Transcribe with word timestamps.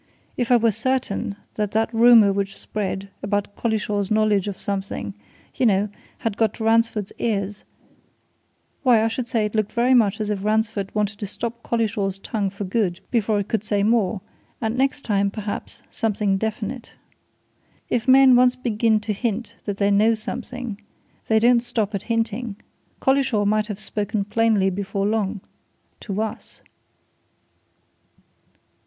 If 0.35 0.49
I 0.49 0.57
were 0.57 0.71
certain 0.71 1.35
that 1.53 1.73
that 1.73 1.93
rumour 1.93 2.33
which 2.33 2.57
spread, 2.57 3.09
about 3.21 3.55
Collishaw's 3.55 4.09
knowledge 4.09 4.47
of 4.47 4.59
something 4.59 5.13
you 5.53 5.67
know, 5.67 5.89
had 6.17 6.37
got 6.37 6.55
to 6.55 6.63
Ransford's 6.63 7.11
ears 7.19 7.63
why, 8.81 9.03
I 9.03 9.07
should 9.07 9.27
say 9.27 9.45
it 9.45 9.53
looked 9.53 9.71
very 9.71 9.93
much 9.93 10.19
as 10.19 10.31
if 10.31 10.43
Ransford 10.43 10.89
wanted 10.95 11.19
to 11.19 11.27
stop 11.27 11.61
Collishaw's 11.61 12.17
tongue 12.17 12.49
for 12.49 12.63
good 12.63 12.99
before 13.11 13.39
it 13.39 13.47
could 13.47 13.63
say 13.63 13.83
more 13.83 14.21
and 14.59 14.75
next 14.75 15.05
time, 15.05 15.29
perhaps, 15.29 15.83
something 15.91 16.39
definite. 16.39 16.93
If 17.87 18.07
men 18.07 18.35
once 18.35 18.55
begin 18.55 18.99
to 19.01 19.13
hint 19.13 19.55
that 19.65 19.77
they 19.77 19.91
know 19.91 20.15
something, 20.15 20.81
they 21.27 21.37
don't 21.37 21.61
stop 21.61 21.93
at 21.93 22.01
hinting. 22.09 22.55
Collishaw 22.99 23.45
might 23.45 23.67
have 23.67 23.79
spoken 23.79 24.25
plainly 24.25 24.71
before 24.71 25.05
long 25.05 25.41
to 25.99 26.23
us!" 26.23 26.63